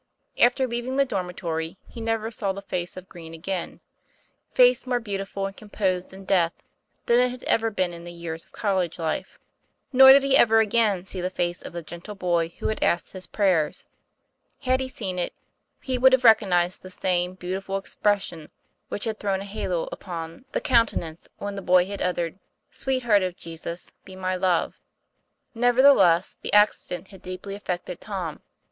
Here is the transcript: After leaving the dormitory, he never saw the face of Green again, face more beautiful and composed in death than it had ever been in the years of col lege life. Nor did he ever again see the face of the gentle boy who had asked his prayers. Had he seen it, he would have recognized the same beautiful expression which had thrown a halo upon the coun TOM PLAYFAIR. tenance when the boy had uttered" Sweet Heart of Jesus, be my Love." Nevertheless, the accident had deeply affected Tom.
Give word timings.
After 0.39 0.65
leaving 0.65 0.95
the 0.95 1.05
dormitory, 1.05 1.77
he 1.87 2.01
never 2.01 2.31
saw 2.31 2.53
the 2.53 2.61
face 2.63 2.97
of 2.97 3.07
Green 3.07 3.35
again, 3.35 3.81
face 4.51 4.87
more 4.87 4.99
beautiful 4.99 5.45
and 5.45 5.55
composed 5.55 6.11
in 6.11 6.25
death 6.25 6.53
than 7.05 7.19
it 7.19 7.29
had 7.29 7.43
ever 7.43 7.69
been 7.69 7.93
in 7.93 8.03
the 8.03 8.11
years 8.11 8.43
of 8.43 8.51
col 8.51 8.77
lege 8.79 8.97
life. 8.97 9.37
Nor 9.93 10.11
did 10.13 10.23
he 10.23 10.35
ever 10.35 10.59
again 10.59 11.05
see 11.05 11.21
the 11.21 11.29
face 11.29 11.61
of 11.61 11.73
the 11.73 11.83
gentle 11.83 12.15
boy 12.15 12.49
who 12.57 12.69
had 12.69 12.81
asked 12.83 13.11
his 13.11 13.27
prayers. 13.27 13.85
Had 14.61 14.79
he 14.79 14.87
seen 14.89 15.19
it, 15.19 15.33
he 15.83 15.99
would 15.99 16.13
have 16.13 16.23
recognized 16.23 16.81
the 16.81 16.89
same 16.89 17.35
beautiful 17.35 17.77
expression 17.77 18.49
which 18.89 19.03
had 19.03 19.19
thrown 19.19 19.41
a 19.41 19.45
halo 19.45 19.87
upon 19.91 20.45
the 20.51 20.59
coun 20.61 20.87
TOM 20.87 20.97
PLAYFAIR. 20.97 21.01
tenance 21.13 21.27
when 21.37 21.53
the 21.53 21.61
boy 21.61 21.85
had 21.85 22.01
uttered" 22.01 22.39
Sweet 22.71 23.03
Heart 23.03 23.21
of 23.21 23.37
Jesus, 23.37 23.91
be 24.03 24.15
my 24.15 24.35
Love." 24.35 24.79
Nevertheless, 25.53 26.37
the 26.41 26.51
accident 26.53 27.09
had 27.09 27.21
deeply 27.21 27.53
affected 27.53 28.01
Tom. 28.01 28.41